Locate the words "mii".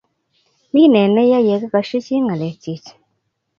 0.73-0.91